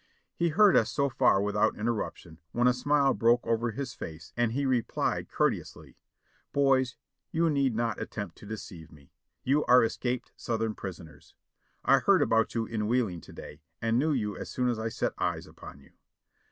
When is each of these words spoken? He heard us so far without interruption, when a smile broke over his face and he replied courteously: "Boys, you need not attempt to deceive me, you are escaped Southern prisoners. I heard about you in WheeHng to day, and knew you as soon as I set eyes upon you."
He 0.35 0.49
heard 0.49 0.75
us 0.75 0.89
so 0.89 1.09
far 1.11 1.39
without 1.39 1.77
interruption, 1.77 2.39
when 2.53 2.65
a 2.67 2.73
smile 2.73 3.13
broke 3.13 3.45
over 3.45 3.69
his 3.69 3.93
face 3.93 4.33
and 4.35 4.51
he 4.53 4.65
replied 4.65 5.29
courteously: 5.29 5.95
"Boys, 6.51 6.95
you 7.31 7.51
need 7.51 7.75
not 7.75 8.01
attempt 8.01 8.35
to 8.37 8.47
deceive 8.47 8.91
me, 8.91 9.11
you 9.43 9.63
are 9.65 9.83
escaped 9.83 10.31
Southern 10.35 10.73
prisoners. 10.73 11.35
I 11.85 11.99
heard 11.99 12.23
about 12.23 12.55
you 12.55 12.65
in 12.65 12.87
WheeHng 12.87 13.21
to 13.21 13.31
day, 13.33 13.61
and 13.79 13.99
knew 13.99 14.11
you 14.11 14.35
as 14.35 14.49
soon 14.49 14.69
as 14.69 14.79
I 14.79 14.89
set 14.89 15.13
eyes 15.19 15.45
upon 15.45 15.77
you." 15.81 15.91